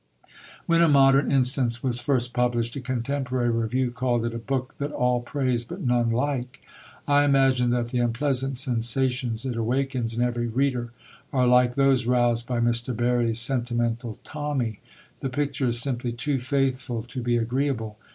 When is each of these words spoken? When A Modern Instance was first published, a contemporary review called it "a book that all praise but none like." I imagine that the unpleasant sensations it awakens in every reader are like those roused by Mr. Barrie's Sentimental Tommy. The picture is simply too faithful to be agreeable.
When 0.65 0.81
A 0.81 0.89
Modern 0.89 1.31
Instance 1.31 1.83
was 1.83 1.99
first 2.01 2.33
published, 2.33 2.75
a 2.75 2.81
contemporary 2.81 3.51
review 3.51 3.91
called 3.91 4.25
it 4.25 4.33
"a 4.33 4.39
book 4.39 4.73
that 4.79 4.91
all 4.91 5.21
praise 5.21 5.63
but 5.63 5.79
none 5.81 6.09
like." 6.09 6.59
I 7.07 7.23
imagine 7.23 7.69
that 7.69 7.89
the 7.89 7.99
unpleasant 7.99 8.57
sensations 8.57 9.45
it 9.45 9.55
awakens 9.55 10.15
in 10.17 10.23
every 10.23 10.47
reader 10.47 10.91
are 11.31 11.45
like 11.45 11.75
those 11.75 12.07
roused 12.07 12.47
by 12.47 12.59
Mr. 12.59 12.95
Barrie's 12.95 13.39
Sentimental 13.39 14.17
Tommy. 14.23 14.79
The 15.19 15.29
picture 15.29 15.67
is 15.67 15.79
simply 15.79 16.13
too 16.13 16.39
faithful 16.39 17.03
to 17.03 17.21
be 17.21 17.37
agreeable. 17.37 17.99